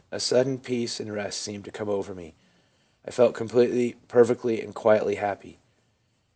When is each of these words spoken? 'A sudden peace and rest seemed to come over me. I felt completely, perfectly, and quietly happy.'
'A 0.11 0.19
sudden 0.19 0.57
peace 0.57 0.99
and 0.99 1.13
rest 1.13 1.39
seemed 1.39 1.63
to 1.63 1.69
come 1.69 1.87
over 1.87 2.15
me. 2.15 2.33
I 3.05 3.11
felt 3.11 3.35
completely, 3.35 3.97
perfectly, 4.07 4.59
and 4.59 4.73
quietly 4.73 5.17
happy.' 5.17 5.59